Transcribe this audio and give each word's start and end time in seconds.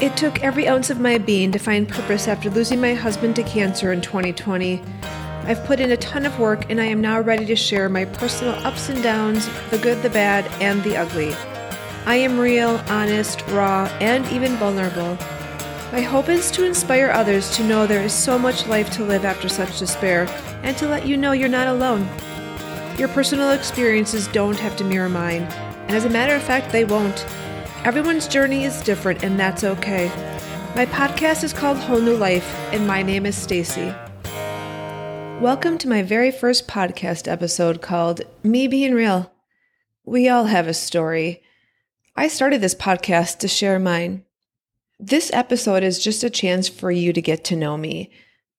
It 0.00 0.16
took 0.16 0.42
every 0.42 0.66
ounce 0.66 0.88
of 0.88 0.98
my 0.98 1.18
being 1.18 1.52
to 1.52 1.58
find 1.58 1.86
purpose 1.86 2.26
after 2.26 2.48
losing 2.48 2.80
my 2.80 2.94
husband 2.94 3.36
to 3.36 3.42
cancer 3.42 3.92
in 3.92 4.00
2020. 4.00 4.82
I've 5.44 5.62
put 5.66 5.78
in 5.78 5.90
a 5.90 5.96
ton 5.98 6.24
of 6.24 6.38
work 6.38 6.70
and 6.70 6.80
I 6.80 6.86
am 6.86 7.02
now 7.02 7.20
ready 7.20 7.44
to 7.44 7.54
share 7.54 7.90
my 7.90 8.06
personal 8.06 8.54
ups 8.66 8.88
and 8.88 9.02
downs, 9.02 9.46
the 9.68 9.76
good, 9.76 10.02
the 10.02 10.08
bad, 10.08 10.46
and 10.62 10.82
the 10.84 10.96
ugly. 10.96 11.34
I 12.06 12.14
am 12.14 12.40
real, 12.40 12.80
honest, 12.88 13.46
raw, 13.48 13.94
and 14.00 14.26
even 14.28 14.56
vulnerable. 14.56 15.18
My 15.92 16.00
hope 16.00 16.30
is 16.30 16.50
to 16.52 16.64
inspire 16.64 17.10
others 17.10 17.54
to 17.56 17.64
know 17.64 17.86
there 17.86 18.02
is 18.02 18.14
so 18.14 18.38
much 18.38 18.66
life 18.68 18.88
to 18.92 19.04
live 19.04 19.26
after 19.26 19.50
such 19.50 19.78
despair 19.78 20.26
and 20.62 20.78
to 20.78 20.88
let 20.88 21.06
you 21.06 21.18
know 21.18 21.32
you're 21.32 21.50
not 21.50 21.68
alone. 21.68 22.08
Your 22.96 23.08
personal 23.08 23.50
experiences 23.50 24.28
don't 24.28 24.58
have 24.60 24.78
to 24.78 24.84
mirror 24.84 25.10
mine, 25.10 25.42
and 25.42 25.90
as 25.90 26.06
a 26.06 26.10
matter 26.10 26.34
of 26.34 26.42
fact, 26.42 26.72
they 26.72 26.86
won't. 26.86 27.26
Everyone's 27.82 28.28
journey 28.28 28.64
is 28.64 28.82
different, 28.82 29.24
and 29.24 29.40
that's 29.40 29.64
okay. 29.64 30.08
My 30.76 30.84
podcast 30.84 31.42
is 31.42 31.54
called 31.54 31.78
Whole 31.78 31.98
New 31.98 32.14
Life, 32.14 32.44
and 32.74 32.86
my 32.86 33.02
name 33.02 33.24
is 33.24 33.34
Stacy. 33.34 33.94
Welcome 35.40 35.78
to 35.78 35.88
my 35.88 36.02
very 36.02 36.30
first 36.30 36.68
podcast 36.68 37.26
episode 37.26 37.80
called 37.80 38.20
Me 38.42 38.68
Being 38.68 38.92
Real. 38.92 39.32
We 40.04 40.28
all 40.28 40.44
have 40.44 40.68
a 40.68 40.74
story. 40.74 41.42
I 42.14 42.28
started 42.28 42.60
this 42.60 42.74
podcast 42.74 43.38
to 43.38 43.48
share 43.48 43.78
mine. 43.78 44.26
This 44.98 45.30
episode 45.32 45.82
is 45.82 46.04
just 46.04 46.22
a 46.22 46.28
chance 46.28 46.68
for 46.68 46.90
you 46.90 47.14
to 47.14 47.22
get 47.22 47.44
to 47.44 47.56
know 47.56 47.78
me. 47.78 48.12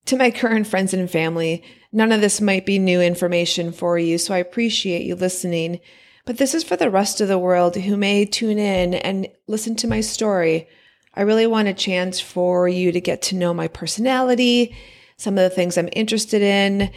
To 0.07 0.17
my 0.17 0.31
current 0.31 0.65
friends 0.65 0.95
and 0.95 1.09
family, 1.09 1.63
none 1.91 2.12
of 2.12 2.21
this 2.21 2.41
might 2.41 2.65
be 2.65 2.79
new 2.79 2.99
information 2.99 3.71
for 3.71 3.99
you, 3.99 4.17
so 4.17 4.34
I 4.34 4.40
appreciate 4.40 5.05
you 5.05 5.13
listening. 5.13 5.79
But 6.25 6.38
this 6.38 6.53
is 6.53 6.63
for 6.63 6.75
the 6.75 6.89
rest 6.89 7.21
of 7.21 7.27
the 7.27 7.39
world 7.39 7.75
who 7.75 7.98
may 7.98 8.25
tune 8.25 8.59
in 8.59 8.93
and 8.93 9.27
listen 9.48 9.75
to 9.77 9.88
my 9.88 10.02
story. 10.02 10.67
I 11.13 11.21
really 11.21 11.48
want 11.48 11.67
a 11.67 11.73
chance 11.73 12.20
for 12.20 12.67
you 12.67 12.91
to 12.91 13.02
get 13.02 13.21
to 13.23 13.35
know 13.35 13.53
my 13.53 13.67
personality, 13.67 14.76
some 15.18 15.37
of 15.37 15.43
the 15.43 15.49
things 15.49 15.77
I'm 15.77 15.90
interested 15.93 16.41
in, 16.41 16.91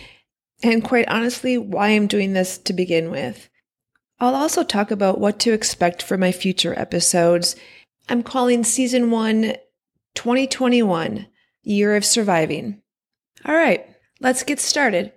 and 0.63 0.85
quite 0.85 1.09
honestly, 1.09 1.59
why 1.59 1.89
I'm 1.89 2.07
doing 2.07 2.33
this 2.33 2.59
to 2.59 2.73
begin 2.73 3.11
with. 3.11 3.49
I'll 4.21 4.35
also 4.35 4.63
talk 4.63 4.91
about 4.91 5.21
what 5.21 5.41
to 5.41 5.53
expect 5.53 6.03
for 6.03 6.17
my 6.17 6.31
future 6.33 6.79
episodes. 6.79 7.57
I'm 8.09 8.23
calling 8.23 8.63
season 8.63 9.11
one 9.11 9.55
2021 10.15 11.27
Year 11.63 11.97
of 11.97 12.05
Surviving. 12.05 12.83
All 13.45 13.55
right, 13.55 13.85
let's 14.21 14.45
get 14.45 14.61
started. 14.61 15.13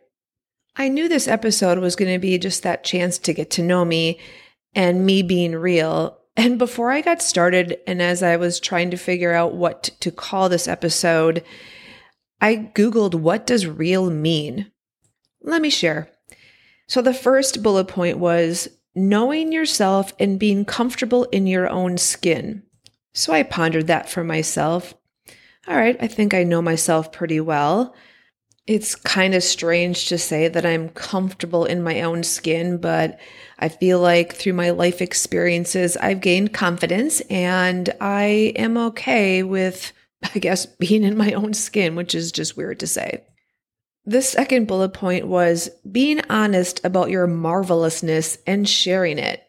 I 0.79 0.89
knew 0.89 1.09
this 1.09 1.27
episode 1.27 1.79
was 1.79 1.95
going 1.95 2.13
to 2.13 2.19
be 2.19 2.37
just 2.37 2.61
that 2.63 2.83
chance 2.83 3.17
to 3.19 3.33
get 3.33 3.49
to 3.51 3.63
know 3.63 3.83
me 3.83 4.19
and 4.75 5.05
me 5.05 5.23
being 5.23 5.55
real. 5.55 6.19
And 6.35 6.59
before 6.59 6.91
I 6.91 7.01
got 7.01 7.23
started, 7.23 7.79
and 7.87 7.99
as 7.99 8.21
I 8.21 8.37
was 8.37 8.59
trying 8.59 8.91
to 8.91 8.97
figure 8.97 9.33
out 9.33 9.55
what 9.55 9.83
to 10.01 10.11
call 10.11 10.49
this 10.49 10.67
episode, 10.67 11.43
I 12.39 12.71
Googled 12.75 13.15
what 13.15 13.47
does 13.47 13.65
real 13.65 14.11
mean? 14.11 14.71
Let 15.41 15.63
me 15.63 15.71
share. 15.71 16.11
So 16.87 17.01
the 17.01 17.13
first 17.13 17.63
bullet 17.63 17.87
point 17.87 18.19
was 18.19 18.67
knowing 18.93 19.51
yourself 19.51 20.13
and 20.19 20.39
being 20.39 20.63
comfortable 20.63 21.23
in 21.25 21.47
your 21.47 21.67
own 21.67 21.97
skin. 21.97 22.61
So 23.15 23.33
I 23.33 23.41
pondered 23.41 23.87
that 23.87 24.09
for 24.09 24.23
myself. 24.23 24.93
All 25.67 25.75
right, 25.75 25.97
I 25.99 26.07
think 26.07 26.35
I 26.35 26.43
know 26.43 26.61
myself 26.61 27.11
pretty 27.11 27.39
well. 27.39 27.95
It's 28.67 28.95
kind 28.95 29.33
of 29.33 29.43
strange 29.43 30.09
to 30.09 30.17
say 30.17 30.49
that 30.49 30.65
I'm 30.65 30.89
comfortable 30.89 31.63
in 31.63 31.81
my 31.81 32.01
own 32.01 32.23
skin, 32.23 32.77
but 32.77 33.17
I 33.59 33.69
feel 33.69 33.99
like 33.99 34.35
through 34.35 34.53
my 34.53 34.71
life 34.71 35.01
experiences, 35.01 35.95
I've 35.97 36.19
gained 36.19 36.53
confidence 36.53 37.21
and 37.29 37.89
I 38.01 38.53
am 38.57 38.77
okay 38.77 39.41
with, 39.41 39.93
I 40.35 40.39
guess, 40.39 40.65
being 40.65 41.03
in 41.03 41.17
my 41.17 41.31
own 41.31 41.53
skin, 41.53 41.95
which 41.95 42.13
is 42.13 42.31
just 42.31 42.57
weird 42.57 42.81
to 42.81 42.87
say. 42.87 43.23
The 44.05 44.21
second 44.21 44.67
bullet 44.67 44.93
point 44.93 45.27
was 45.27 45.69
being 45.89 46.21
honest 46.29 46.83
about 46.85 47.09
your 47.09 47.27
marvelousness 47.27 48.37
and 48.45 48.67
sharing 48.67 49.17
it. 49.17 49.43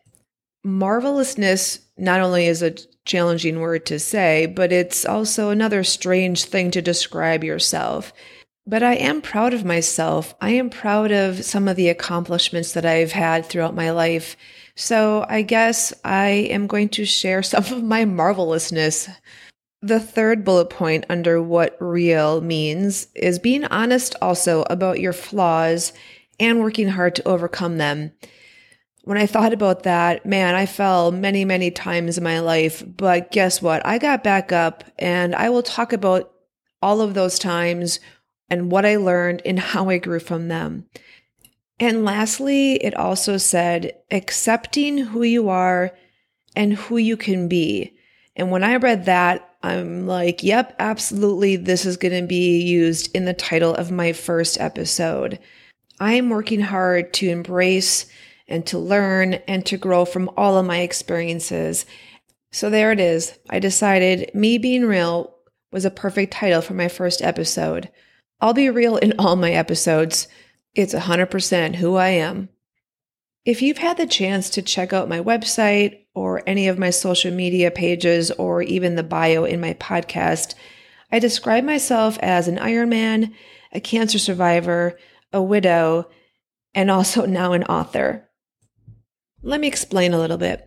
Marvelousness 0.65 1.81
not 1.97 2.21
only 2.21 2.47
is 2.47 2.63
a 2.63 2.75
challenging 3.05 3.61
word 3.61 3.87
to 3.87 3.99
say, 3.99 4.47
but 4.47 4.73
it's 4.73 5.05
also 5.05 5.51
another 5.51 5.83
strange 5.85 6.45
thing 6.45 6.71
to 6.73 6.83
describe 6.83 7.45
yourself. 7.45 8.13
But 8.69 8.83
I 8.83 8.97
am 8.97 9.23
proud 9.23 9.55
of 9.55 9.65
myself. 9.65 10.35
I 10.43 10.51
am 10.51 10.69
proud 10.69 11.11
of 11.11 11.43
some 11.43 11.69
of 11.69 11.77
the 11.77 11.89
accomplishments 11.89 12.75
that 12.75 12.85
I've 12.85 13.13
had 13.13 13.47
throughout 13.47 13.75
my 13.75 13.93
life. 13.93 14.37
So 14.75 15.25
I 15.27 15.41
guess 15.41 15.95
I 16.05 16.29
am 16.51 16.67
going 16.67 16.91
to 16.91 17.07
share 17.07 17.43
some 17.43 17.65
of 17.65 17.83
my 17.83 18.05
marvelousness. 18.05 19.09
The 19.81 19.99
third 19.99 20.45
bullet 20.45 20.69
point 20.69 21.07
under 21.09 21.41
what 21.41 21.79
real 21.81 22.43
means 22.43 23.07
is 23.15 23.39
being 23.39 23.65
honest 23.65 24.15
also 24.21 24.65
about 24.69 25.01
your 25.01 25.15
flaws 25.15 25.95
and 26.39 26.61
working 26.61 26.89
hard 26.89 27.15
to 27.15 27.27
overcome 27.27 27.79
them. 27.79 28.13
When 29.05 29.17
I 29.17 29.25
thought 29.25 29.55
about 29.55 29.85
that, 29.85 30.27
man, 30.27 30.55
I 30.55 30.67
fell 30.67 31.11
many, 31.11 31.47
many 31.47 31.71
times 31.71 32.19
in 32.19 32.25
my 32.25 32.41
life. 32.41 32.85
But 32.87 33.31
guess 33.33 33.63
what? 33.63 33.87
I 33.87 33.97
got 33.97 34.23
back 34.23 34.53
up 34.53 34.85
and 34.99 35.35
I 35.35 35.49
will 35.49 35.63
talk 35.63 35.95
about 35.95 36.31
all 36.83 37.01
of 37.01 37.15
those 37.15 37.39
times 37.39 37.99
and 38.51 38.71
what 38.71 38.87
I 38.87 38.97
learned 38.97 39.43
and 39.45 39.59
how 39.59 39.89
I 39.89 39.99
grew 39.99 40.21
from 40.21 40.49
them. 40.49 40.87
And 41.81 42.05
lastly, 42.05 42.75
it 42.75 42.95
also 42.95 43.37
said 43.37 43.95
accepting 44.11 44.99
who 44.99 45.23
you 45.23 45.49
are 45.49 45.93
and 46.57 46.75
who 46.75 46.97
you 46.97 47.17
can 47.17 47.49
be. 47.49 47.95
And 48.35 48.51
when 48.51 48.65
I 48.65 48.77
read 48.77 49.05
that, 49.05 49.49
I'm 49.63 50.07
like, 50.07 50.43
yep, 50.43 50.75
absolutely. 50.79 51.57
This 51.57 51.85
is 51.85 51.97
going 51.97 52.21
to 52.21 52.27
be 52.27 52.61
used 52.61 53.15
in 53.15 53.25
the 53.25 53.35
title 53.35 53.75
of 53.75 53.91
my 53.91 54.13
first 54.13 54.61
episode. 54.61 55.39
I'm 56.01 56.31
working 56.31 56.61
hard 56.61 57.13
to 57.15 57.29
embrace 57.29 58.07
and 58.47 58.65
to 58.67 58.79
learn 58.79 59.35
and 59.35 59.65
to 59.67 59.77
grow 59.77 60.05
from 60.05 60.31
all 60.37 60.57
of 60.57 60.67
my 60.67 60.81
experiences. 60.81 61.87
So 62.51 62.71
there 62.71 62.93
it 62.93 63.01
is. 63.01 63.39
I 63.51 63.59
decided 63.59 64.31
me 64.35 64.59
being 64.59 64.85
real 64.85 65.35
was 65.71 65.85
a 65.85 65.91
perfect 65.91 66.33
title 66.33 66.63
for 66.63 66.75
my 66.75 66.89
first 66.89 67.21
episode. 67.21 67.91
I'll 68.41 68.55
be 68.55 68.71
real 68.71 68.97
in 68.97 69.15
all 69.19 69.35
my 69.35 69.51
episodes. 69.51 70.29
It's 70.75 70.95
100% 70.95 71.75
who 71.77 71.97
I 71.97 72.11
am. 72.11 72.51
If 73.45 73.63
you've 73.63 73.79
had 73.79 73.97
the 73.97 74.07
chance 74.07 74.49
to 74.51 74.63
check 74.63 74.93
out 74.93 75.09
my 75.09 75.21
website 75.21 76.05
or 76.15 76.43
any 76.47 76.69
of 76.69 76.79
my 76.79 76.91
social 76.91 77.33
media 77.33 77.71
pages 77.71 78.31
or 78.33 78.63
even 78.63 78.95
the 78.95 79.03
bio 79.03 79.45
in 79.45 79.61
my 79.61 79.75
podcast, 79.75 80.55
I 81.11 81.19
describe 81.19 81.65
myself 81.65 82.19
as 82.21 82.47
an 82.47 82.59
Ironman, 82.59 83.33
a 83.73 83.81
cancer 83.81 84.19
survivor, 84.19 84.97
a 85.33 85.43
widow, 85.43 86.09
and 86.75 86.91
also 86.91 87.27
now 87.27 87.55
an 87.55 87.65
author. 87.65 88.29
Let 89.43 89.61
me 89.61 89.67
explain 89.67 90.13
a 90.13 90.19
little 90.19 90.39
bit. 90.39 90.65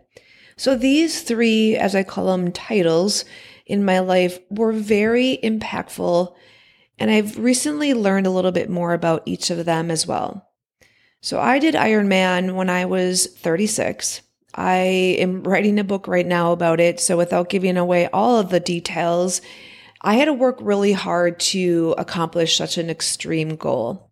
So, 0.58 0.76
these 0.76 1.22
three, 1.22 1.76
as 1.78 1.96
I 1.96 2.04
call 2.04 2.28
them, 2.28 2.52
titles 2.52 3.26
in 3.66 3.86
my 3.86 4.00
life 4.00 4.40
were 4.50 4.74
very 4.74 5.40
impactful 5.42 6.34
and 7.02 7.10
I've 7.10 7.40
recently 7.40 7.96
learned 7.96 8.28
a 8.28 8.30
little 8.30 8.52
bit 8.52 8.70
more 8.70 8.94
about 8.94 9.24
each 9.26 9.50
of 9.50 9.66
them 9.66 9.90
as 9.90 10.06
well. 10.06 10.48
So 11.20 11.40
I 11.40 11.58
did 11.58 11.74
Ironman 11.74 12.54
when 12.54 12.70
I 12.70 12.86
was 12.86 13.26
36. 13.26 14.22
I 14.54 14.76
am 15.18 15.42
writing 15.42 15.80
a 15.80 15.84
book 15.84 16.08
right 16.08 16.28
now 16.28 16.52
about 16.52 16.80
it. 16.80 17.00
So 17.00 17.18
without 17.18 17.50
giving 17.50 17.76
away 17.76 18.08
all 18.14 18.38
of 18.38 18.52
the 18.52 18.60
details, 18.60 19.42
I 20.04 20.14
had 20.14 20.26
to 20.26 20.34
work 20.34 20.60
really 20.62 20.92
hard 20.92 21.40
to 21.40 21.96
accomplish 21.98 22.56
such 22.56 22.78
an 22.78 22.92
extreme 22.92 23.56
goal. 23.56 24.12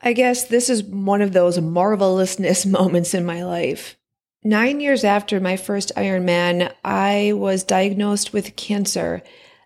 I 0.00 0.14
guess 0.14 0.44
this 0.44 0.70
is 0.70 0.82
one 0.82 1.20
of 1.20 1.34
those 1.34 1.60
marvelousness 1.60 2.64
moments 2.78 3.12
in 3.12 3.26
my 3.26 3.44
life. 3.44 3.98
Nine 4.42 4.80
years 4.80 5.04
after 5.04 5.38
my 5.38 5.58
first 5.58 5.92
Ironman, 5.98 6.72
I 6.82 7.34
was 7.34 7.62
diagnosed 7.62 8.32
with 8.32 8.56
cancer 8.56 9.22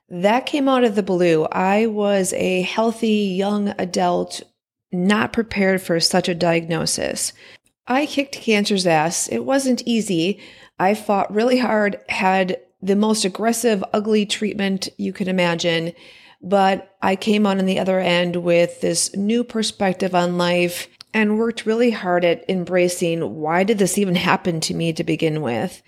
that 0.09 0.47
came 0.47 0.69
out 0.69 0.85
of 0.85 0.95
the 0.95 1.03
blue. 1.03 1.45
I 1.47 1.87
was 1.87 2.33
a 2.35 2.63
healthy 2.63 3.35
young 3.37 3.75
adult, 3.79 4.43
not 4.93 5.33
prepared 5.33 5.83
for 5.83 5.99
such 6.01 6.29
a 6.29 6.35
diagnosis. 6.35 7.33
I 7.87 8.07
kicked 8.07 8.35
cancer's 8.35 8.87
ass. 8.87 9.29
It 9.29 9.45
wasn't 9.45 9.83
easy. 9.87 10.41
I 10.79 10.95
fought 10.95 11.33
really 11.33 11.59
hard, 11.59 12.01
had 12.09 12.61
the 12.83 12.97
most 12.97 13.25
aggressive, 13.25 13.83
ugly 13.93 14.27
treatment 14.27 14.89
you 14.97 15.13
can 15.13 15.29
imagine. 15.29 15.93
But 16.43 16.97
I 17.03 17.17
came 17.17 17.47
on 17.47 17.59
on 17.59 17.67
the 17.67 17.79
other 17.79 17.99
end 17.99 18.37
with 18.37 18.81
this 18.81 19.15
new 19.17 19.43
perspective 19.43 20.15
on 20.15 20.39
life 20.39 20.89
and 21.15 21.39
worked 21.39 21.67
really 21.67 21.91
hard 21.91 22.25
at 22.25 22.45
embracing 22.49 23.37
why 23.37 23.65
did 23.65 23.79
this 23.79 23.97
even 23.97 24.17
happen 24.17 24.61
to 24.61 24.75
me 24.75 24.93
to 24.93 25.03
begin 25.03 25.41
with. 25.41 25.83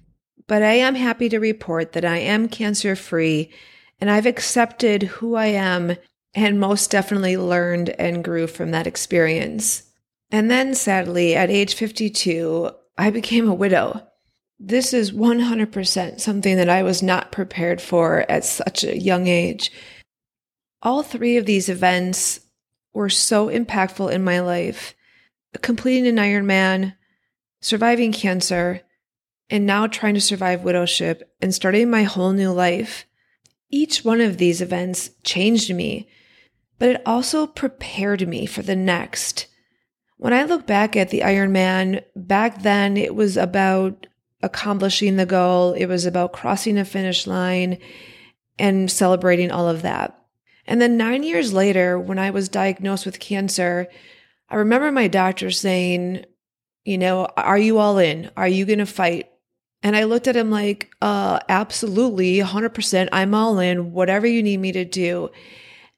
But 0.46 0.62
I 0.62 0.74
am 0.74 0.94
happy 0.94 1.28
to 1.28 1.38
report 1.38 1.92
that 1.92 2.04
I 2.04 2.18
am 2.18 2.48
cancer 2.48 2.96
free 2.96 3.50
and 4.00 4.10
I've 4.10 4.26
accepted 4.26 5.02
who 5.04 5.34
I 5.34 5.46
am 5.46 5.96
and 6.34 6.60
most 6.60 6.90
definitely 6.90 7.36
learned 7.36 7.90
and 7.90 8.22
grew 8.22 8.46
from 8.46 8.70
that 8.70 8.86
experience. 8.86 9.84
And 10.30 10.50
then 10.50 10.74
sadly, 10.74 11.34
at 11.34 11.50
age 11.50 11.74
52, 11.74 12.70
I 12.96 13.10
became 13.10 13.48
a 13.48 13.54
widow. 13.54 14.06
This 14.60 14.92
is 14.92 15.12
100% 15.12 16.20
something 16.20 16.56
that 16.56 16.68
I 16.68 16.82
was 16.82 17.02
not 17.02 17.32
prepared 17.32 17.80
for 17.80 18.24
at 18.28 18.44
such 18.44 18.84
a 18.84 18.98
young 18.98 19.26
age. 19.26 19.72
All 20.82 21.02
three 21.02 21.36
of 21.36 21.46
these 21.46 21.68
events 21.68 22.40
were 22.92 23.08
so 23.08 23.48
impactful 23.48 24.12
in 24.12 24.22
my 24.22 24.40
life 24.40 24.94
completing 25.62 26.06
an 26.06 26.16
Ironman, 26.16 26.94
surviving 27.60 28.12
cancer, 28.12 28.82
and 29.50 29.66
now 29.66 29.86
trying 29.86 30.14
to 30.14 30.20
survive 30.20 30.62
widowship 30.62 31.34
and 31.40 31.54
starting 31.54 31.90
my 31.90 32.02
whole 32.02 32.32
new 32.32 32.50
life. 32.50 33.06
Each 33.70 34.04
one 34.04 34.20
of 34.20 34.38
these 34.38 34.60
events 34.60 35.10
changed 35.24 35.74
me, 35.74 36.08
but 36.78 36.88
it 36.88 37.02
also 37.04 37.46
prepared 37.46 38.26
me 38.26 38.46
for 38.46 38.62
the 38.62 38.76
next. 38.76 39.46
When 40.16 40.32
I 40.32 40.44
look 40.44 40.66
back 40.66 40.96
at 40.96 41.10
the 41.10 41.20
Ironman, 41.20 42.02
back 42.16 42.62
then 42.62 42.96
it 42.96 43.14
was 43.14 43.36
about 43.36 44.06
accomplishing 44.42 45.16
the 45.16 45.26
goal, 45.26 45.72
it 45.74 45.86
was 45.86 46.06
about 46.06 46.32
crossing 46.32 46.78
a 46.78 46.84
finish 46.84 47.26
line 47.26 47.78
and 48.58 48.90
celebrating 48.90 49.50
all 49.50 49.68
of 49.68 49.82
that. 49.82 50.18
And 50.66 50.80
then 50.80 50.96
nine 50.96 51.22
years 51.22 51.52
later, 51.52 51.98
when 51.98 52.18
I 52.18 52.30
was 52.30 52.48
diagnosed 52.48 53.06
with 53.06 53.20
cancer, 53.20 53.88
I 54.48 54.56
remember 54.56 54.92
my 54.92 55.08
doctor 55.08 55.50
saying, 55.50 56.24
you 56.84 56.98
know, 56.98 57.26
are 57.36 57.58
you 57.58 57.78
all 57.78 57.98
in? 57.98 58.30
Are 58.36 58.48
you 58.48 58.66
going 58.66 58.78
to 58.78 58.86
fight? 58.86 59.30
And 59.82 59.96
I 59.96 60.04
looked 60.04 60.26
at 60.26 60.36
him 60.36 60.50
like, 60.50 60.90
uh, 61.00 61.38
absolutely, 61.48 62.38
100%. 62.38 63.08
I'm 63.12 63.34
all 63.34 63.58
in, 63.58 63.92
whatever 63.92 64.26
you 64.26 64.42
need 64.42 64.58
me 64.60 64.72
to 64.72 64.84
do. 64.84 65.30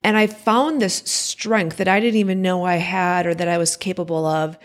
And 0.03 0.17
I 0.17 0.27
found 0.27 0.81
this 0.81 1.03
strength 1.07 1.77
that 1.77 1.89
I 1.89 2.01
didn't 2.01 2.21
even 2.21 2.43
know 2.43 2.65
I 2.65 2.77
had 2.77 3.27
or 3.27 3.35
that 3.35 3.49
I 3.49 3.59
was 3.59 3.77
capable 3.77 4.27
of. 4.27 4.59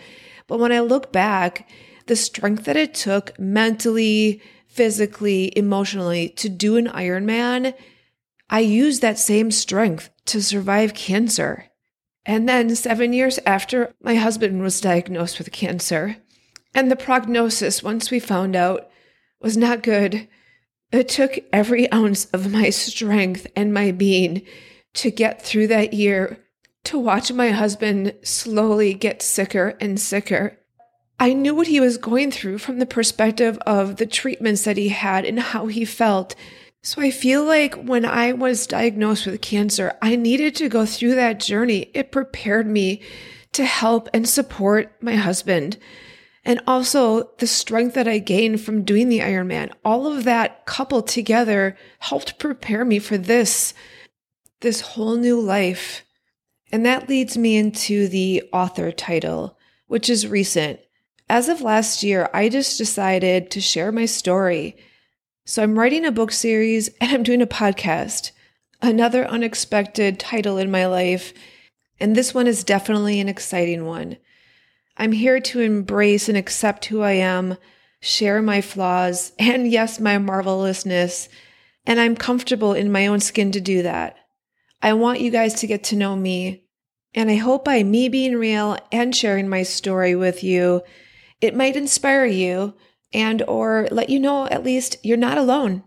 But 0.46 0.58
when 0.58 0.72
I 0.72 0.80
look 0.80 1.12
back, 1.12 1.68
the 2.06 2.16
strength 2.16 2.64
that 2.64 2.76
it 2.76 2.94
took 2.94 3.38
mentally, 3.38 4.40
physically, 4.68 5.56
emotionally 5.56 6.28
to 6.30 6.48
do 6.48 6.76
an 6.76 6.86
Ironman, 6.86 7.74
I 8.48 8.60
used 8.60 9.02
that 9.02 9.18
same 9.18 9.50
strength 9.50 10.10
to 10.26 10.42
survive 10.42 10.94
cancer. 10.94 11.66
And 12.24 12.48
then, 12.48 12.74
seven 12.74 13.12
years 13.12 13.38
after, 13.46 13.94
my 14.02 14.16
husband 14.16 14.60
was 14.60 14.80
diagnosed 14.80 15.38
with 15.38 15.52
cancer. 15.52 16.16
And 16.74 16.90
the 16.90 16.96
prognosis, 16.96 17.82
once 17.82 18.10
we 18.10 18.20
found 18.20 18.56
out, 18.56 18.88
was 19.40 19.56
not 19.56 19.82
good. 19.82 20.28
It 20.92 21.08
took 21.08 21.38
every 21.52 21.90
ounce 21.92 22.26
of 22.26 22.50
my 22.50 22.70
strength 22.70 23.46
and 23.56 23.74
my 23.74 23.90
being 23.90 24.42
to 24.94 25.10
get 25.10 25.42
through 25.42 25.66
that 25.68 25.92
year, 25.92 26.38
to 26.84 26.98
watch 26.98 27.32
my 27.32 27.50
husband 27.50 28.14
slowly 28.22 28.94
get 28.94 29.22
sicker 29.22 29.76
and 29.80 30.00
sicker. 30.00 30.58
I 31.18 31.32
knew 31.32 31.54
what 31.54 31.66
he 31.66 31.80
was 31.80 31.96
going 31.96 32.30
through 32.30 32.58
from 32.58 32.78
the 32.78 32.86
perspective 32.86 33.58
of 33.66 33.96
the 33.96 34.06
treatments 34.06 34.64
that 34.64 34.76
he 34.76 34.88
had 34.88 35.24
and 35.24 35.40
how 35.40 35.66
he 35.66 35.84
felt. 35.84 36.34
So 36.82 37.02
I 37.02 37.10
feel 37.10 37.44
like 37.44 37.74
when 37.74 38.04
I 38.04 38.32
was 38.32 38.66
diagnosed 38.66 39.26
with 39.26 39.40
cancer, 39.40 39.94
I 40.00 40.14
needed 40.14 40.54
to 40.56 40.68
go 40.68 40.86
through 40.86 41.16
that 41.16 41.40
journey. 41.40 41.90
It 41.94 42.12
prepared 42.12 42.66
me 42.66 43.02
to 43.52 43.64
help 43.64 44.08
and 44.12 44.28
support 44.28 44.92
my 45.02 45.16
husband. 45.16 45.78
And 46.46 46.62
also 46.66 47.30
the 47.38 47.46
strength 47.46 47.94
that 47.94 48.08
I 48.08 48.18
gained 48.18 48.62
from 48.62 48.84
doing 48.84 49.10
the 49.10 49.20
Ironman. 49.20 49.72
All 49.84 50.06
of 50.06 50.24
that 50.24 50.64
coupled 50.64 51.08
together 51.08 51.76
helped 51.98 52.38
prepare 52.38 52.84
me 52.84 52.98
for 52.98 53.18
this, 53.18 53.74
this 54.60 54.80
whole 54.80 55.16
new 55.16 55.38
life. 55.38 56.04
And 56.72 56.86
that 56.86 57.08
leads 57.08 57.36
me 57.36 57.56
into 57.56 58.08
the 58.08 58.44
author 58.52 58.90
title, 58.90 59.58
which 59.88 60.08
is 60.08 60.26
recent. 60.26 60.80
As 61.28 61.50
of 61.50 61.60
last 61.60 62.02
year, 62.02 62.30
I 62.32 62.48
just 62.48 62.78
decided 62.78 63.50
to 63.50 63.60
share 63.60 63.92
my 63.92 64.06
story 64.06 64.76
so 65.48 65.62
I'm 65.62 65.78
writing 65.78 66.04
a 66.04 66.10
book 66.10 66.32
series 66.32 66.90
and 67.00 67.12
I'm 67.12 67.22
doing 67.22 67.40
a 67.40 67.46
podcast. 67.46 68.32
Another 68.82 69.24
unexpected 69.24 70.18
title 70.18 70.58
in 70.58 70.72
my 70.72 70.86
life. 70.86 71.32
And 72.00 72.16
this 72.16 72.34
one 72.34 72.48
is 72.48 72.64
definitely 72.64 73.20
an 73.20 73.28
exciting 73.28 73.86
one. 73.86 74.16
I'm 74.96 75.12
here 75.12 75.40
to 75.40 75.60
embrace 75.60 76.28
and 76.28 76.38
accept 76.38 76.86
who 76.86 77.02
I 77.02 77.12
am, 77.12 77.58
share 78.00 78.40
my 78.40 78.60
flaws, 78.60 79.32
and 79.38 79.70
yes, 79.70 80.00
my 80.00 80.18
marvelousness. 80.18 81.28
And 81.84 82.00
I'm 82.00 82.16
comfortable 82.16 82.72
in 82.72 82.90
my 82.90 83.06
own 83.06 83.20
skin 83.20 83.52
to 83.52 83.60
do 83.60 83.82
that. 83.82 84.16
I 84.82 84.92
want 84.94 85.20
you 85.20 85.30
guys 85.30 85.54
to 85.54 85.66
get 85.66 85.84
to 85.84 85.96
know 85.96 86.16
me. 86.16 86.64
And 87.14 87.30
I 87.30 87.36
hope 87.36 87.64
by 87.64 87.82
me 87.82 88.08
being 88.08 88.36
real 88.36 88.76
and 88.92 89.14
sharing 89.14 89.48
my 89.48 89.62
story 89.62 90.14
with 90.14 90.44
you, 90.44 90.82
it 91.40 91.54
might 91.54 91.76
inspire 91.76 92.26
you 92.26 92.74
and 93.12 93.42
or 93.42 93.88
let 93.90 94.10
you 94.10 94.18
know 94.18 94.46
at 94.46 94.64
least 94.64 94.96
you're 95.02 95.16
not 95.16 95.38
alone. 95.38 95.82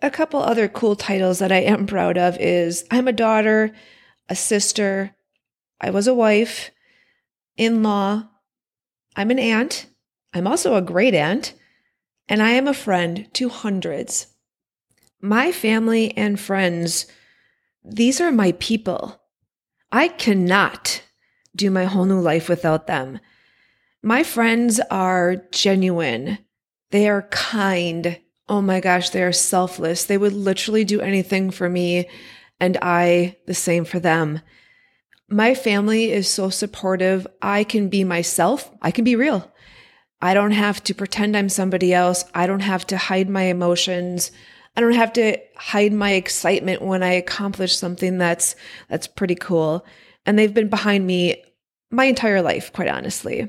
A 0.00 0.10
couple 0.10 0.42
other 0.42 0.66
cool 0.66 0.96
titles 0.96 1.38
that 1.38 1.52
I 1.52 1.60
am 1.60 1.86
proud 1.86 2.18
of 2.18 2.36
is 2.38 2.84
I'm 2.90 3.06
a 3.06 3.12
daughter, 3.12 3.72
a 4.28 4.34
sister, 4.34 5.14
I 5.80 5.90
was 5.90 6.08
a 6.08 6.14
wife, 6.14 6.70
in-law, 7.56 8.28
I'm 9.16 9.30
an 9.30 9.38
aunt, 9.38 9.86
I'm 10.32 10.46
also 10.46 10.74
a 10.74 10.82
great 10.82 11.14
aunt, 11.14 11.54
and 12.28 12.42
I 12.42 12.50
am 12.52 12.66
a 12.66 12.74
friend 12.74 13.28
to 13.34 13.48
hundreds. 13.48 14.28
My 15.20 15.52
family 15.52 16.16
and 16.16 16.40
friends, 16.40 17.06
these 17.84 18.20
are 18.20 18.32
my 18.32 18.52
people. 18.52 19.20
I 19.90 20.08
cannot 20.08 21.02
do 21.54 21.70
my 21.70 21.84
whole 21.84 22.06
new 22.06 22.20
life 22.20 22.48
without 22.48 22.86
them. 22.86 23.20
My 24.02 24.22
friends 24.22 24.80
are 24.90 25.36
genuine. 25.52 26.38
They 26.90 27.08
are 27.08 27.28
kind. 27.30 28.18
Oh 28.48 28.62
my 28.62 28.80
gosh, 28.80 29.10
they 29.10 29.22
are 29.22 29.32
selfless. 29.32 30.04
They 30.04 30.18
would 30.18 30.32
literally 30.32 30.84
do 30.84 31.00
anything 31.00 31.50
for 31.50 31.68
me, 31.68 32.08
and 32.58 32.78
I 32.80 33.36
the 33.46 33.54
same 33.54 33.84
for 33.84 34.00
them. 34.00 34.40
My 35.32 35.54
family 35.54 36.12
is 36.12 36.28
so 36.28 36.50
supportive. 36.50 37.26
I 37.40 37.64
can 37.64 37.88
be 37.88 38.04
myself, 38.04 38.70
I 38.82 38.90
can 38.90 39.02
be 39.02 39.16
real. 39.16 39.50
I 40.20 40.34
don't 40.34 40.52
have 40.52 40.84
to 40.84 40.94
pretend 40.94 41.36
I'm 41.36 41.48
somebody 41.48 41.94
else. 41.94 42.24
I 42.34 42.46
don't 42.46 42.60
have 42.60 42.86
to 42.88 42.98
hide 42.98 43.30
my 43.30 43.44
emotions. 43.44 44.30
I 44.76 44.82
don't 44.82 44.92
have 44.92 45.14
to 45.14 45.38
hide 45.56 45.94
my 45.94 46.12
excitement 46.12 46.82
when 46.82 47.02
I 47.02 47.14
accomplish 47.14 47.74
something 47.74 48.18
that's 48.18 48.54
that's 48.90 49.06
pretty 49.06 49.34
cool. 49.34 49.86
And 50.26 50.38
they've 50.38 50.52
been 50.52 50.68
behind 50.68 51.06
me 51.06 51.42
my 51.90 52.04
entire 52.04 52.42
life, 52.42 52.70
quite 52.70 52.88
honestly. 52.88 53.48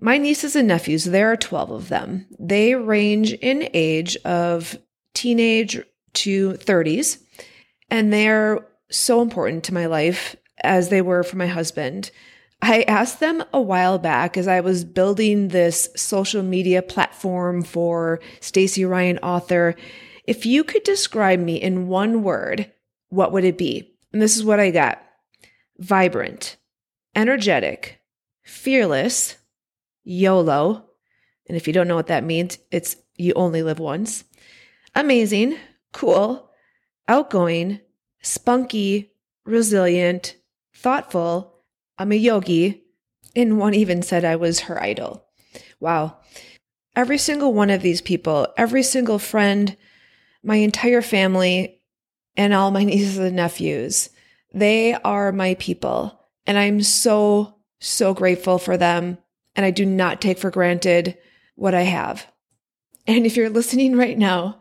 My 0.00 0.16
nieces 0.16 0.56
and 0.56 0.68
nephews, 0.68 1.04
there 1.04 1.30
are 1.30 1.36
12 1.36 1.70
of 1.70 1.88
them. 1.90 2.26
They 2.40 2.74
range 2.74 3.34
in 3.34 3.68
age 3.74 4.16
of 4.24 4.78
teenage 5.12 5.82
to 6.14 6.52
30s, 6.52 7.18
and 7.90 8.10
they're 8.10 8.66
so 8.90 9.20
important 9.20 9.64
to 9.64 9.74
my 9.74 9.84
life 9.84 10.34
as 10.62 10.88
they 10.88 11.02
were 11.02 11.22
for 11.22 11.36
my 11.36 11.46
husband. 11.46 12.10
I 12.60 12.82
asked 12.82 13.20
them 13.20 13.44
a 13.52 13.60
while 13.60 13.98
back 13.98 14.36
as 14.36 14.48
I 14.48 14.60
was 14.60 14.84
building 14.84 15.48
this 15.48 15.88
social 15.94 16.42
media 16.42 16.82
platform 16.82 17.62
for 17.62 18.20
Stacy 18.40 18.84
Ryan 18.84 19.18
author, 19.18 19.76
if 20.24 20.44
you 20.44 20.64
could 20.64 20.82
describe 20.82 21.40
me 21.40 21.56
in 21.56 21.88
one 21.88 22.22
word, 22.22 22.70
what 23.08 23.32
would 23.32 23.44
it 23.44 23.56
be? 23.56 23.94
And 24.12 24.20
this 24.20 24.36
is 24.36 24.44
what 24.44 24.60
I 24.60 24.70
got. 24.70 25.02
Vibrant, 25.78 26.56
energetic, 27.14 28.00
fearless, 28.42 29.36
YOLO. 30.04 30.84
And 31.46 31.56
if 31.56 31.66
you 31.66 31.72
don't 31.72 31.88
know 31.88 31.96
what 31.96 32.08
that 32.08 32.24
means, 32.24 32.58
it's 32.70 32.96
you 33.16 33.32
only 33.34 33.62
live 33.62 33.78
once. 33.78 34.24
Amazing, 34.94 35.56
cool, 35.92 36.50
outgoing, 37.06 37.80
spunky, 38.20 39.12
resilient, 39.44 40.36
thoughtful. 40.78 41.54
I'm 41.98 42.12
a 42.12 42.16
yogi. 42.16 42.84
And 43.36 43.58
one 43.58 43.74
even 43.74 44.02
said 44.02 44.24
I 44.24 44.36
was 44.36 44.60
her 44.60 44.82
idol. 44.82 45.24
Wow. 45.80 46.16
Every 46.96 47.18
single 47.18 47.52
one 47.52 47.70
of 47.70 47.82
these 47.82 48.00
people, 48.00 48.48
every 48.56 48.82
single 48.82 49.18
friend, 49.18 49.76
my 50.42 50.56
entire 50.56 51.02
family, 51.02 51.80
and 52.36 52.52
all 52.52 52.70
my 52.70 52.84
nieces 52.84 53.18
and 53.18 53.36
nephews, 53.36 54.10
they 54.52 54.94
are 54.94 55.30
my 55.32 55.54
people. 55.54 56.18
And 56.46 56.58
I'm 56.58 56.82
so, 56.82 57.56
so 57.80 58.14
grateful 58.14 58.58
for 58.58 58.76
them 58.76 59.18
and 59.58 59.66
I 59.66 59.72
do 59.72 59.84
not 59.84 60.20
take 60.20 60.38
for 60.38 60.52
granted 60.52 61.18
what 61.56 61.74
I 61.74 61.82
have. 61.82 62.26
And 63.08 63.26
if 63.26 63.36
you're 63.36 63.50
listening 63.50 63.96
right 63.96 64.16
now, 64.16 64.60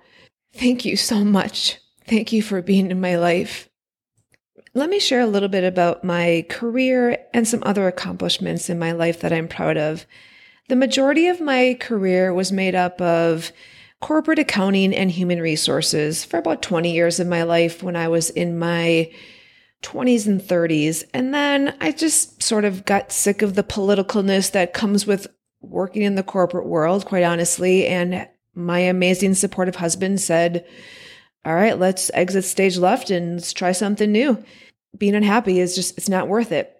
thank 0.54 0.86
you 0.86 0.98
so 0.98 1.24
much. 1.24 1.78
Thank 2.06 2.34
you 2.34 2.42
for 2.42 2.64
being 2.64 2.90
in 2.90 3.00
my 3.00 3.16
life. 3.16 3.70
Let 4.78 4.92
me 4.92 5.00
share 5.00 5.22
a 5.22 5.26
little 5.26 5.50
bit 5.50 5.64
about 5.64 6.04
my 6.04 6.46
career 6.50 7.18
and 7.34 7.48
some 7.48 7.64
other 7.66 7.88
accomplishments 7.88 8.70
in 8.70 8.78
my 8.78 8.92
life 8.92 9.22
that 9.22 9.34
I'm 9.34 9.48
proud 9.48 9.76
of. 9.76 10.06
The 10.70 10.76
majority 10.76 11.26
of 11.30 11.42
my 11.42 11.76
career 11.80 12.32
was 12.32 12.52
made 12.52 12.76
up 12.76 13.02
of 13.02 13.52
corporate 14.02 14.38
accounting 14.38 14.94
and 14.94 15.10
human 15.10 15.42
resources 15.42 16.24
for 16.24 16.38
about 16.38 16.62
20 16.62 16.94
years 16.94 17.20
of 17.20 17.26
my 17.26 17.42
life 17.42 17.82
when 17.82 17.96
I 17.96 18.08
was 18.08 18.30
in 18.30 18.60
my 18.60 19.12
20s 19.82 20.28
and 20.28 20.40
30s. 20.40 21.04
And 21.12 21.34
then 21.34 21.76
I 21.82 21.92
just 21.92 22.44
sort 22.44 22.64
of 22.64 22.86
got 22.86 23.12
sick 23.12 23.42
of 23.42 23.56
the 23.56 23.64
politicalness 23.64 24.52
that 24.52 24.76
comes 24.76 25.08
with 25.08 25.26
working 25.60 26.04
in 26.04 26.14
the 26.14 26.22
corporate 26.22 26.68
world, 26.68 27.04
quite 27.04 27.24
honestly. 27.24 27.88
And 27.88 28.28
my 28.54 28.82
amazing 28.82 29.34
supportive 29.34 29.78
husband 29.78 30.22
said, 30.22 30.68
All 31.44 31.56
right, 31.56 31.80
let's 31.80 32.12
exit 32.14 32.44
stage 32.44 32.78
left 32.78 33.10
and 33.10 33.38
let's 33.38 33.54
try 33.54 33.72
something 33.72 34.12
new. 34.12 34.44
Being 34.98 35.16
unhappy 35.16 35.60
is 35.60 35.76
just, 35.76 35.98
it's 35.98 36.10
not 36.10 36.28
worth 36.28 36.52
it. 36.52 36.74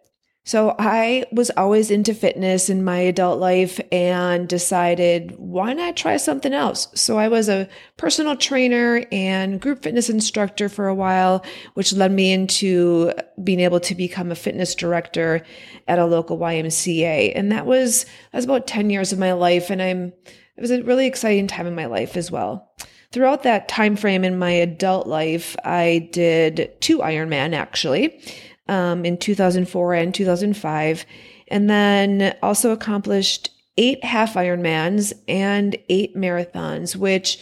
So 0.48 0.78
I 0.80 1.26
was 1.34 1.50
always 1.58 1.92
into 1.92 2.14
fitness 2.14 2.70
in 2.70 2.86
my 2.86 3.00
adult 3.00 3.38
life 3.38 3.82
and 3.92 4.48
decided, 4.48 5.36
why 5.38 5.74
not 5.74 5.98
try 5.98 6.16
something 6.16 6.54
else? 6.54 6.88
So 6.96 7.18
I 7.18 7.28
was 7.28 7.50
a 7.50 7.68
personal 7.98 8.38
trainer 8.38 9.04
and 9.12 9.60
group 9.60 9.84
fitness 9.84 10.10
instructor 10.10 10.70
for 10.70 10.88
a 10.88 10.96
while, 10.96 11.44
which 11.74 11.92
led 11.92 12.14
me 12.14 12.32
into 12.32 13.12
being 13.44 13.60
able 13.60 13.82
to 13.82 13.94
become 13.94 14.32
a 14.32 14.36
fitness 14.36 14.74
director 14.74 15.46
at 15.86 16.00
a 16.00 16.06
local 16.06 16.38
YMCA. 16.38 17.34
And 17.36 17.52
that 17.52 17.66
was, 17.66 18.06
that 18.32 18.38
was 18.38 18.46
about 18.46 18.68
10 18.68 18.90
years 18.90 19.12
of 19.12 19.20
my 19.20 19.34
life. 19.34 19.70
And 19.70 19.82
I'm, 19.82 20.14
it 20.56 20.62
was 20.62 20.72
a 20.72 20.82
really 20.82 21.08
exciting 21.08 21.48
time 21.48 21.68
in 21.68 21.76
my 21.76 21.88
life 21.88 22.16
as 22.16 22.32
well. 22.32 22.67
Throughout 23.12 23.44
that 23.44 23.68
time 23.68 23.96
frame 23.96 24.24
in 24.24 24.38
my 24.38 24.52
adult 24.52 25.08
life, 25.08 25.56
I 25.64 26.10
did 26.12 26.76
two 26.82 27.00
Ironman 27.00 27.56
actually 27.56 28.22
um, 28.68 29.06
in 29.06 29.18
2004 29.18 29.94
and 29.94 30.14
2005, 30.14 31.06
and 31.48 31.70
then 31.70 32.36
also 32.44 32.72
accomplished 32.72 33.52
eight 33.78 34.04
half 34.04 34.34
Ironmans 34.34 35.14
and 35.28 35.78
eight 35.88 36.16
marathons, 36.16 36.96
which 36.96 37.40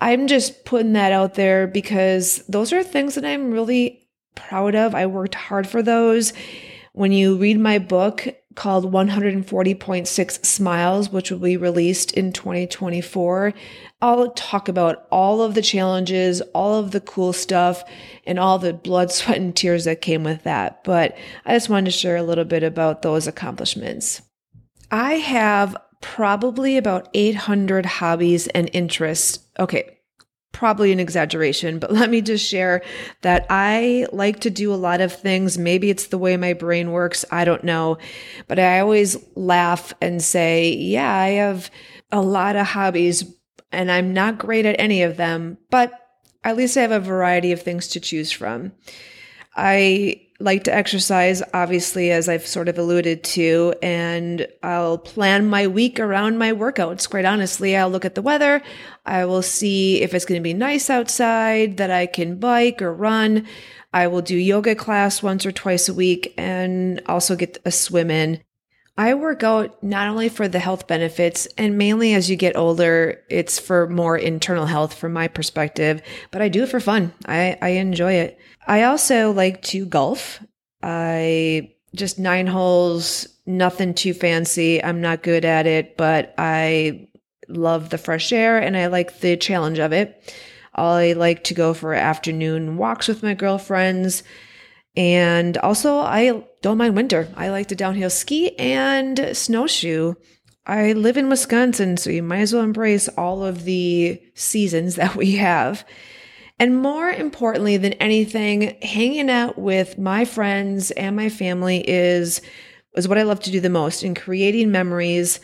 I'm 0.00 0.26
just 0.26 0.64
putting 0.64 0.92
that 0.94 1.12
out 1.12 1.34
there 1.34 1.66
because 1.66 2.44
those 2.48 2.72
are 2.72 2.82
things 2.82 3.16
that 3.16 3.24
I'm 3.24 3.50
really 3.50 4.08
proud 4.34 4.74
of. 4.74 4.94
I 4.94 5.06
worked 5.06 5.34
hard 5.34 5.66
for 5.66 5.82
those. 5.82 6.32
When 6.92 7.12
you 7.12 7.36
read 7.36 7.58
my 7.58 7.78
book, 7.78 8.28
called 8.54 8.92
140.6 8.92 10.44
Smiles, 10.44 11.10
which 11.10 11.30
will 11.30 11.38
be 11.38 11.56
released 11.56 12.12
in 12.12 12.32
2024. 12.32 13.54
I'll 14.02 14.30
talk 14.30 14.68
about 14.68 15.06
all 15.10 15.42
of 15.42 15.54
the 15.54 15.62
challenges, 15.62 16.40
all 16.54 16.78
of 16.78 16.90
the 16.90 17.00
cool 17.00 17.32
stuff, 17.32 17.84
and 18.26 18.38
all 18.38 18.58
the 18.58 18.72
blood, 18.72 19.12
sweat, 19.12 19.38
and 19.38 19.54
tears 19.54 19.84
that 19.84 20.00
came 20.00 20.24
with 20.24 20.42
that. 20.44 20.82
But 20.84 21.16
I 21.44 21.54
just 21.54 21.68
wanted 21.68 21.86
to 21.86 21.96
share 21.96 22.16
a 22.16 22.22
little 22.22 22.44
bit 22.44 22.62
about 22.62 23.02
those 23.02 23.26
accomplishments. 23.26 24.22
I 24.90 25.14
have 25.14 25.76
probably 26.00 26.76
about 26.76 27.08
800 27.14 27.86
hobbies 27.86 28.48
and 28.48 28.70
interests. 28.72 29.38
Okay, 29.58 29.98
probably 30.52 30.92
an 30.92 31.00
exaggeration, 31.00 31.78
but 31.78 31.92
let 31.92 32.10
me 32.10 32.20
just 32.20 32.46
share 32.46 32.82
that 33.22 33.46
I 33.50 34.06
like 34.12 34.40
to 34.40 34.50
do 34.50 34.72
a 34.72 34.76
lot 34.76 35.00
of 35.00 35.12
things. 35.12 35.58
Maybe 35.58 35.90
it's 35.90 36.08
the 36.08 36.18
way 36.18 36.36
my 36.36 36.52
brain 36.52 36.92
works. 36.92 37.24
I 37.30 37.44
don't 37.44 37.64
know. 37.64 37.98
But 38.48 38.58
I 38.58 38.80
always 38.80 39.16
laugh 39.34 39.92
and 40.00 40.22
say, 40.22 40.70
yeah, 40.70 41.12
I 41.12 41.28
have 41.30 41.70
a 42.12 42.20
lot 42.20 42.56
of 42.56 42.66
hobbies 42.66 43.24
and 43.72 43.90
I'm 43.90 44.12
not 44.12 44.38
great 44.38 44.66
at 44.66 44.76
any 44.78 45.02
of 45.02 45.16
them, 45.16 45.58
but 45.70 45.92
at 46.42 46.56
least 46.56 46.76
I 46.76 46.82
have 46.82 46.90
a 46.90 47.00
variety 47.00 47.52
of 47.52 47.62
things 47.62 47.88
to 47.88 48.00
choose 48.00 48.32
from. 48.32 48.72
I 49.54 50.22
like 50.40 50.64
to 50.64 50.74
exercise, 50.74 51.42
obviously, 51.54 52.10
as 52.10 52.28
I've 52.28 52.46
sort 52.46 52.68
of 52.68 52.78
alluded 52.78 53.22
to, 53.24 53.74
and 53.82 54.48
I'll 54.62 54.98
plan 54.98 55.48
my 55.48 55.66
week 55.66 56.00
around 56.00 56.38
my 56.38 56.52
workouts. 56.52 57.08
Quite 57.08 57.26
honestly, 57.26 57.76
I'll 57.76 57.90
look 57.90 58.04
at 58.04 58.14
the 58.14 58.22
weather. 58.22 58.62
I 59.04 59.26
will 59.26 59.42
see 59.42 60.00
if 60.00 60.14
it's 60.14 60.24
going 60.24 60.40
to 60.40 60.42
be 60.42 60.54
nice 60.54 60.90
outside 60.90 61.76
that 61.76 61.90
I 61.90 62.06
can 62.06 62.40
bike 62.40 62.80
or 62.80 62.92
run. 62.92 63.46
I 63.92 64.06
will 64.06 64.22
do 64.22 64.36
yoga 64.36 64.74
class 64.74 65.22
once 65.22 65.44
or 65.44 65.52
twice 65.52 65.88
a 65.88 65.94
week 65.94 66.32
and 66.38 67.02
also 67.06 67.36
get 67.36 67.58
a 67.64 67.70
swim 67.70 68.10
in. 68.10 68.42
I 69.00 69.14
work 69.14 69.42
out 69.42 69.82
not 69.82 70.08
only 70.08 70.28
for 70.28 70.46
the 70.46 70.58
health 70.58 70.86
benefits 70.86 71.48
and 71.56 71.78
mainly 71.78 72.12
as 72.12 72.28
you 72.28 72.36
get 72.36 72.54
older, 72.54 73.22
it's 73.30 73.58
for 73.58 73.88
more 73.88 74.14
internal 74.14 74.66
health 74.66 74.92
from 74.92 75.14
my 75.14 75.26
perspective, 75.26 76.02
but 76.30 76.42
I 76.42 76.50
do 76.50 76.64
it 76.64 76.68
for 76.68 76.80
fun. 76.80 77.14
I, 77.24 77.56
I 77.62 77.68
enjoy 77.70 78.12
it. 78.12 78.38
I 78.66 78.82
also 78.82 79.32
like 79.32 79.62
to 79.62 79.86
golf. 79.86 80.44
I 80.82 81.72
just 81.94 82.18
nine 82.18 82.46
holes, 82.46 83.26
nothing 83.46 83.94
too 83.94 84.12
fancy. 84.12 84.84
I'm 84.84 85.00
not 85.00 85.22
good 85.22 85.46
at 85.46 85.66
it, 85.66 85.96
but 85.96 86.34
I 86.36 87.08
love 87.48 87.88
the 87.88 87.96
fresh 87.96 88.34
air 88.34 88.58
and 88.58 88.76
I 88.76 88.88
like 88.88 89.20
the 89.20 89.38
challenge 89.38 89.78
of 89.78 89.94
it. 89.94 90.36
I 90.74 91.14
like 91.14 91.44
to 91.44 91.54
go 91.54 91.72
for 91.72 91.94
afternoon 91.94 92.76
walks 92.76 93.08
with 93.08 93.22
my 93.22 93.32
girlfriends. 93.32 94.24
And 94.96 95.56
also, 95.58 95.98
I 95.98 96.44
don't 96.62 96.78
mind 96.78 96.96
winter. 96.96 97.28
I 97.36 97.50
like 97.50 97.68
to 97.68 97.76
downhill 97.76 98.10
ski 98.10 98.56
and 98.56 99.30
snowshoe. 99.36 100.14
I 100.66 100.92
live 100.92 101.16
in 101.16 101.28
Wisconsin, 101.28 101.96
so 101.96 102.10
you 102.10 102.22
might 102.22 102.40
as 102.40 102.52
well 102.52 102.62
embrace 102.62 103.08
all 103.08 103.44
of 103.44 103.64
the 103.64 104.20
seasons 104.34 104.94
that 104.96 105.16
we 105.16 105.36
have. 105.36 105.84
And 106.58 106.76
more 106.76 107.08
importantly 107.08 107.78
than 107.78 107.94
anything, 107.94 108.76
hanging 108.82 109.30
out 109.30 109.58
with 109.58 109.96
my 109.96 110.26
friends 110.26 110.90
and 110.90 111.16
my 111.16 111.28
family 111.30 111.82
is 111.88 112.42
is 112.96 113.06
what 113.08 113.18
I 113.18 113.22
love 113.22 113.40
to 113.40 113.52
do 113.52 113.60
the 113.60 113.70
most 113.70 114.02
in 114.02 114.14
creating 114.14 114.72
memories. 114.72 115.40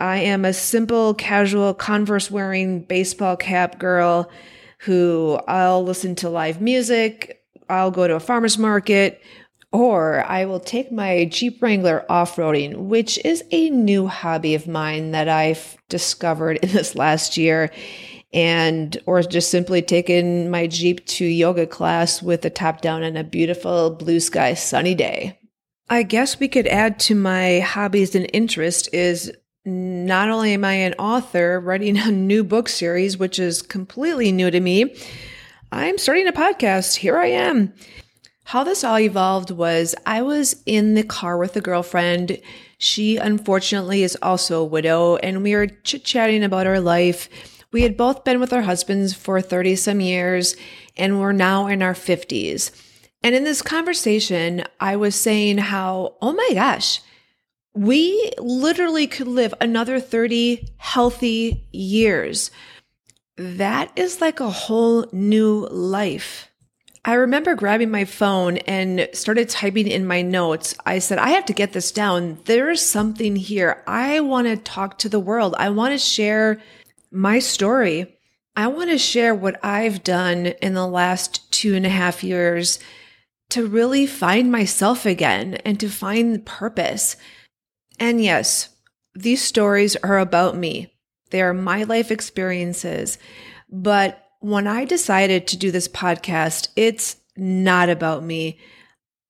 I 0.00 0.18
am 0.18 0.44
a 0.44 0.52
simple, 0.52 1.12
casual, 1.14 1.74
converse 1.74 2.30
wearing 2.30 2.80
baseball 2.80 3.36
cap 3.36 3.78
girl 3.78 4.30
who 4.78 5.38
I'll 5.46 5.84
listen 5.84 6.14
to 6.16 6.30
live 6.30 6.60
music, 6.60 7.37
I'll 7.68 7.90
go 7.90 8.08
to 8.08 8.14
a 8.16 8.20
farmer's 8.20 8.58
market, 8.58 9.20
or 9.72 10.24
I 10.24 10.46
will 10.46 10.60
take 10.60 10.90
my 10.90 11.26
Jeep 11.26 11.62
Wrangler 11.62 12.04
off 12.10 12.36
roading, 12.36 12.76
which 12.76 13.18
is 13.24 13.44
a 13.50 13.70
new 13.70 14.06
hobby 14.06 14.54
of 14.54 14.66
mine 14.66 15.10
that 15.10 15.28
I've 15.28 15.76
discovered 15.88 16.58
in 16.62 16.72
this 16.72 16.94
last 16.94 17.36
year 17.36 17.70
and 18.32 18.96
or 19.06 19.22
just 19.22 19.50
simply 19.50 19.80
taking 19.82 20.50
my 20.50 20.66
Jeep 20.66 21.04
to 21.06 21.24
yoga 21.24 21.66
class 21.66 22.22
with 22.22 22.42
the 22.42 22.50
top 22.50 22.80
down 22.80 23.02
on 23.02 23.16
a 23.16 23.24
beautiful 23.24 23.90
blue 23.90 24.20
sky 24.20 24.54
sunny 24.54 24.94
day. 24.94 25.38
I 25.90 26.02
guess 26.02 26.38
we 26.38 26.48
could 26.48 26.66
add 26.66 26.98
to 27.00 27.14
my 27.14 27.60
hobbies 27.60 28.14
and 28.14 28.28
interest 28.34 28.92
is 28.92 29.32
not 29.64 30.28
only 30.28 30.52
am 30.52 30.64
I 30.64 30.74
an 30.74 30.94
author 30.94 31.60
writing 31.60 31.96
a 31.98 32.10
new 32.10 32.44
book 32.44 32.68
series, 32.68 33.18
which 33.18 33.38
is 33.38 33.62
completely 33.62 34.30
new 34.30 34.50
to 34.50 34.60
me, 34.60 34.94
I'm 35.70 35.98
starting 35.98 36.28
a 36.28 36.32
podcast. 36.32 36.96
Here 36.96 37.18
I 37.18 37.26
am. 37.26 37.72
How 38.44 38.64
this 38.64 38.84
all 38.84 38.98
evolved 38.98 39.50
was 39.50 39.94
I 40.06 40.22
was 40.22 40.62
in 40.66 40.94
the 40.94 41.02
car 41.02 41.36
with 41.36 41.56
a 41.56 41.60
girlfriend. 41.60 42.40
She 42.78 43.16
unfortunately 43.16 44.02
is 44.02 44.16
also 44.22 44.62
a 44.62 44.64
widow, 44.64 45.16
and 45.16 45.42
we 45.42 45.54
were 45.54 45.66
chit 45.66 46.04
chatting 46.04 46.42
about 46.42 46.66
our 46.66 46.80
life 46.80 47.28
we 47.70 47.82
had 47.82 47.96
both 47.96 48.24
been 48.24 48.40
with 48.40 48.52
our 48.52 48.62
husbands 48.62 49.12
for 49.12 49.40
30 49.40 49.76
some 49.76 50.00
years 50.00 50.56
and 50.96 51.20
we're 51.20 51.32
now 51.32 51.66
in 51.66 51.82
our 51.82 51.94
50s. 51.94 52.70
And 53.22 53.34
in 53.34 53.44
this 53.44 53.62
conversation, 53.62 54.64
I 54.80 54.96
was 54.96 55.14
saying 55.14 55.58
how, 55.58 56.16
oh 56.22 56.32
my 56.32 56.50
gosh, 56.54 57.00
we 57.74 58.32
literally 58.38 59.06
could 59.06 59.28
live 59.28 59.52
another 59.60 60.00
30 60.00 60.68
healthy 60.78 61.66
years. 61.72 62.50
That 63.38 63.92
is 63.94 64.20
like 64.20 64.40
a 64.40 64.50
whole 64.50 65.06
new 65.12 65.68
life. 65.70 66.50
I 67.04 67.14
remember 67.14 67.54
grabbing 67.54 67.90
my 67.90 68.04
phone 68.04 68.56
and 68.58 69.08
started 69.12 69.48
typing 69.48 69.86
in 69.86 70.06
my 70.06 70.22
notes. 70.22 70.74
I 70.84 70.98
said, 70.98 71.18
I 71.18 71.30
have 71.30 71.46
to 71.46 71.52
get 71.52 71.72
this 71.72 71.92
down. 71.92 72.38
There's 72.46 72.82
something 72.82 73.36
here. 73.36 73.84
I 73.86 74.18
want 74.20 74.48
to 74.48 74.56
talk 74.56 74.98
to 74.98 75.08
the 75.08 75.20
world. 75.20 75.54
I 75.56 75.70
want 75.70 75.92
to 75.92 75.98
share 75.98 76.60
my 77.12 77.38
story. 77.38 78.18
I 78.56 78.66
want 78.66 78.90
to 78.90 78.98
share 78.98 79.36
what 79.36 79.64
I've 79.64 80.02
done 80.02 80.46
in 80.46 80.74
the 80.74 80.88
last 80.88 81.50
two 81.52 81.76
and 81.76 81.86
a 81.86 81.90
half 81.90 82.24
years 82.24 82.80
to 83.50 83.66
really 83.66 84.04
find 84.04 84.50
myself 84.50 85.06
again 85.06 85.54
and 85.64 85.78
to 85.78 85.88
find 85.88 86.44
purpose. 86.44 87.16
And 88.00 88.22
yes, 88.22 88.70
these 89.14 89.42
stories 89.42 89.94
are 89.96 90.18
about 90.18 90.56
me. 90.56 90.92
They 91.30 91.42
are 91.42 91.54
my 91.54 91.82
life 91.84 92.10
experiences. 92.10 93.18
But 93.70 94.24
when 94.40 94.66
I 94.66 94.84
decided 94.84 95.46
to 95.48 95.56
do 95.56 95.70
this 95.70 95.88
podcast, 95.88 96.68
it's 96.76 97.16
not 97.36 97.88
about 97.88 98.22
me. 98.22 98.58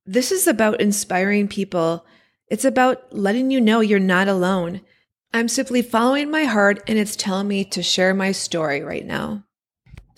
This 0.06 0.32
is 0.32 0.46
about 0.46 0.80
inspiring 0.80 1.48
people. 1.48 2.06
It's 2.48 2.64
about 2.64 3.12
letting 3.14 3.50
you 3.50 3.60
know 3.60 3.80
you're 3.80 3.98
not 3.98 4.28
alone. 4.28 4.80
I'm 5.32 5.48
simply 5.48 5.82
following 5.82 6.30
my 6.30 6.44
heart 6.44 6.82
and 6.86 6.98
it's 6.98 7.16
telling 7.16 7.48
me 7.48 7.64
to 7.66 7.82
share 7.82 8.14
my 8.14 8.32
story 8.32 8.80
right 8.82 9.04
now. 9.04 9.44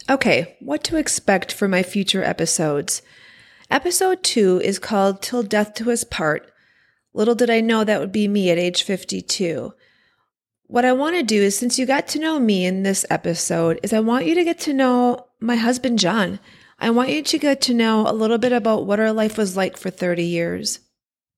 Okay, 0.08 0.56
what 0.60 0.84
to 0.84 0.96
expect 0.96 1.52
for 1.52 1.68
my 1.68 1.82
future 1.82 2.22
episodes. 2.22 3.02
Episode 3.70 4.22
2 4.22 4.60
is 4.64 4.78
called 4.78 5.22
Till 5.22 5.42
Death 5.42 5.74
Do 5.74 5.90
Us 5.90 6.04
Part. 6.04 6.50
Little 7.12 7.34
did 7.34 7.50
I 7.50 7.60
know 7.60 7.84
that 7.84 8.00
would 8.00 8.12
be 8.12 8.28
me 8.28 8.50
at 8.50 8.58
age 8.58 8.82
52. 8.82 9.72
What 10.70 10.84
I 10.84 10.92
want 10.92 11.16
to 11.16 11.24
do 11.24 11.42
is, 11.42 11.58
since 11.58 11.80
you 11.80 11.84
got 11.84 12.06
to 12.08 12.20
know 12.20 12.38
me 12.38 12.64
in 12.64 12.84
this 12.84 13.04
episode, 13.10 13.80
is 13.82 13.92
I 13.92 13.98
want 13.98 14.26
you 14.26 14.36
to 14.36 14.44
get 14.44 14.60
to 14.60 14.72
know 14.72 15.26
my 15.40 15.56
husband, 15.56 15.98
John. 15.98 16.38
I 16.78 16.90
want 16.90 17.08
you 17.08 17.24
to 17.24 17.38
get 17.40 17.60
to 17.62 17.74
know 17.74 18.08
a 18.08 18.14
little 18.14 18.38
bit 18.38 18.52
about 18.52 18.86
what 18.86 19.00
our 19.00 19.12
life 19.12 19.36
was 19.36 19.56
like 19.56 19.76
for 19.76 19.90
30 19.90 20.22
years. 20.22 20.78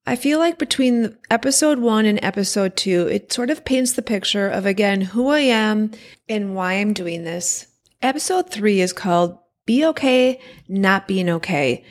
I 0.05 0.17
feel 0.17 0.39
like 0.39 0.59
between 0.59 1.17
episode 1.31 1.79
one 1.79 2.05
and 2.05 2.23
episode 2.23 2.77
two, 2.77 3.09
it 3.11 3.33
sort 3.33 3.49
of 3.49 3.65
paints 3.65 3.95
the 3.95 4.03
picture 4.03 4.51
of 4.51 4.67
again 4.67 5.01
who 5.01 5.29
I 5.29 5.41
am 5.41 5.93
and 6.29 6.55
why 6.55 6.75
I'm 6.75 6.93
doing 6.93 7.25
this. 7.25 7.69
Episode 8.03 8.51
three 8.51 8.83
is 8.83 8.93
called 8.93 9.39
Be 9.65 9.83
Okay, 9.87 10.43
Not 10.69 11.09
Being 11.09 11.31
Okay. 11.31 11.87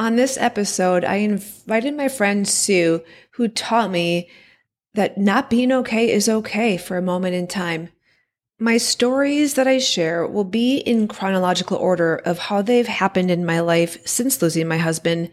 On 0.00 0.16
this 0.16 0.36
episode, 0.36 1.04
I 1.04 1.16
invited 1.18 1.94
my 1.94 2.08
friend 2.08 2.48
Sue, 2.48 3.04
who 3.34 3.46
taught 3.46 3.92
me 3.92 4.28
that 4.94 5.18
not 5.18 5.50
being 5.50 5.72
okay 5.72 6.10
is 6.10 6.28
okay 6.28 6.76
for 6.76 6.96
a 6.96 7.02
moment 7.02 7.34
in 7.34 7.46
time. 7.46 7.88
My 8.58 8.76
stories 8.76 9.54
that 9.54 9.66
I 9.66 9.78
share 9.78 10.26
will 10.26 10.44
be 10.44 10.76
in 10.76 11.08
chronological 11.08 11.76
order 11.78 12.16
of 12.16 12.38
how 12.38 12.62
they've 12.62 12.86
happened 12.86 13.30
in 13.30 13.44
my 13.44 13.60
life 13.60 14.06
since 14.06 14.40
losing 14.40 14.68
my 14.68 14.78
husband, 14.78 15.30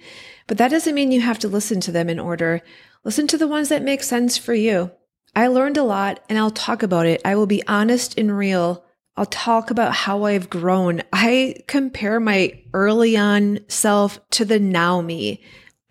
but 0.48 0.58
that 0.58 0.72
doesn't 0.72 0.96
mean 0.96 1.12
you 1.12 1.22
have 1.22 1.40
to 1.40 1.48
listen 1.48 1.80
to 1.82 1.92
them 1.92 2.10
in 2.10 2.20
order. 2.20 2.62
Listen 3.04 3.28
to 3.28 3.38
the 3.38 3.48
ones 3.48 3.70
that 3.70 3.84
make 3.84 4.02
sense 4.02 4.38
for 4.38 4.54
you. 4.54 4.92
I 5.36 5.48
learned 5.48 5.78
a 5.78 5.84
lot 5.84 6.24
and 6.28 6.40
I'll 6.40 6.50
talk 6.50 6.82
about 6.82 7.06
it. 7.06 7.22
I 7.24 7.36
will 7.36 7.46
be 7.46 7.66
honest 7.68 8.18
and 8.18 8.36
real. 8.36 8.84
I'll 9.16 9.26
talk 9.26 9.70
about 9.70 9.94
how 9.94 10.24
I've 10.24 10.50
grown. 10.50 11.04
I 11.14 11.58
compare 11.68 12.20
my 12.20 12.60
early 12.74 13.16
on 13.16 13.60
self 13.68 14.20
to 14.32 14.46
the 14.46 14.60
now 14.60 15.02
me. 15.02 15.42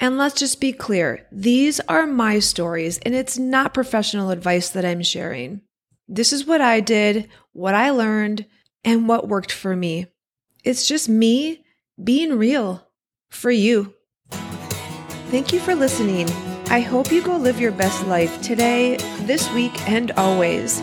And 0.00 0.17
let's 0.17 0.38
just 0.38 0.61
be 0.61 0.73
clear 0.73 1.26
these 1.33 1.81
are 1.81 2.07
my 2.07 2.38
stories, 2.38 2.99
and 2.99 3.14
it's 3.14 3.38
not 3.38 3.75
professional 3.75 4.31
advice 4.31 4.71
that 4.71 4.85
I'm 4.85 5.02
sharing. 5.02 5.62
This 6.07 6.33
is 6.33 6.47
what 6.47 6.61
I 6.61 6.81
did, 6.81 7.28
what 7.52 7.75
I 7.75 7.90
learned, 7.90 8.47
and 8.85 9.09
what 9.09 9.28
worked 9.28 9.52
for 9.52 9.75
me. 9.75 10.07
It's 10.64 10.87
just 10.87 11.09
me 11.09 11.64
being 12.02 12.38
real 12.38 12.87
for 13.31 13.50
you. 13.50 13.95
Thank 15.31 15.52
you 15.52 15.61
for 15.61 15.75
listening. 15.75 16.28
I 16.71 16.81
hope 16.81 17.12
you 17.12 17.23
go 17.23 17.37
live 17.37 17.61
your 17.61 17.73
best 17.73 18.07
life 18.07 18.40
today, 18.40 18.97
this 19.23 19.52
week, 19.52 19.88
and 19.88 20.11
always. 20.12 20.81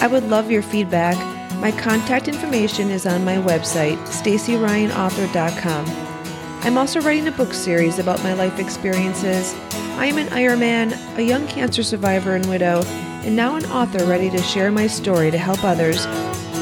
I 0.00 0.06
would 0.06 0.24
love 0.24 0.50
your 0.50 0.62
feedback. 0.62 1.16
My 1.56 1.72
contact 1.72 2.28
information 2.28 2.90
is 2.90 3.06
on 3.06 3.24
my 3.24 3.36
website, 3.36 3.98
stacyryanauthor.com. 4.06 6.11
I'm 6.64 6.78
also 6.78 7.00
writing 7.00 7.26
a 7.26 7.32
book 7.32 7.52
series 7.52 7.98
about 7.98 8.22
my 8.22 8.34
life 8.34 8.60
experiences. 8.60 9.52
I 9.98 10.06
am 10.06 10.16
an 10.16 10.28
Ironman, 10.28 10.96
a 11.18 11.22
young 11.22 11.44
cancer 11.48 11.82
survivor 11.82 12.36
and 12.36 12.46
widow, 12.46 12.82
and 13.24 13.34
now 13.34 13.56
an 13.56 13.66
author 13.66 14.04
ready 14.04 14.30
to 14.30 14.38
share 14.38 14.70
my 14.70 14.86
story 14.86 15.32
to 15.32 15.38
help 15.38 15.64
others. 15.64 16.06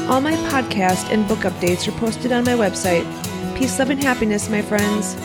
All 0.09 0.19
my 0.19 0.33
podcast 0.49 1.11
and 1.11 1.27
book 1.27 1.39
updates 1.39 1.87
are 1.87 1.97
posted 1.99 2.31
on 2.31 2.45
my 2.45 2.53
website. 2.53 3.05
Peace, 3.55 3.77
love, 3.77 3.91
and 3.91 4.03
happiness, 4.03 4.49
my 4.49 4.63
friends. 4.63 5.15